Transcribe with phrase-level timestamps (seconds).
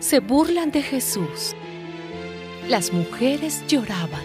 [0.00, 1.54] se burlan de Jesús.
[2.68, 4.22] Las mujeres lloraban.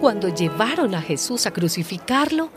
[0.00, 2.50] Cuando llevaron a Jesús a crucificarlo,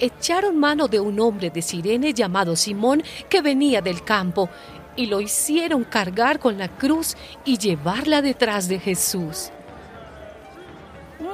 [0.00, 4.48] echaron mano de un hombre de Sirene llamado Simón que venía del campo
[4.96, 9.50] y lo hicieron cargar con la cruz y llevarla detrás de Jesús.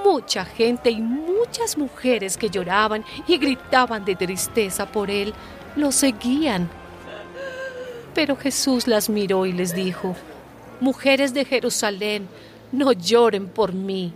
[0.04, 5.34] Mucha gente y muchas mujeres que lloraban y gritaban de tristeza por él
[5.76, 6.79] lo seguían.
[8.14, 10.16] Pero Jesús las miró y les dijo,
[10.80, 12.28] Mujeres de Jerusalén,
[12.72, 14.12] no lloren por mí,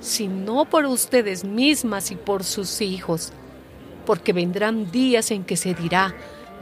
[0.00, 3.32] sino por ustedes mismas y por sus hijos,
[4.04, 6.14] porque vendrán días en que se dirá,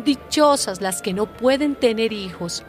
[0.05, 2.65] Dichosas las que no pueden tener hijos,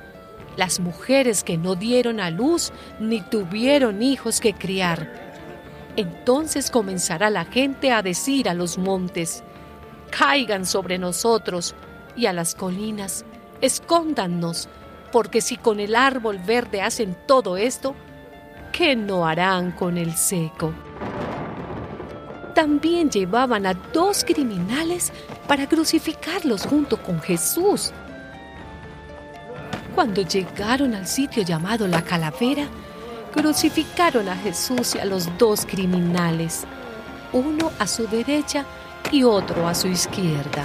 [0.58, 5.12] las mujeres que no dieron a luz ni tuvieron hijos que criar.
[5.96, 9.44] Entonces comenzará la gente a decir a los montes,
[10.12, 11.74] caigan sobre nosotros,
[12.16, 13.26] y a las colinas,
[13.62, 14.70] escóndannos,
[15.12, 17.96] porque si con el árbol verde hacen todo esto,
[18.72, 20.74] ¿qué no harán con el seco?
[22.54, 25.12] También llevaban a dos criminales
[25.48, 27.92] para crucificarlos junto con Jesús.
[29.94, 32.68] Cuando llegaron al sitio llamado la calavera,
[33.34, 36.66] crucificaron a Jesús y a los dos criminales,
[37.34, 38.66] uno a su derecha
[39.12, 40.64] y otro a su izquierda.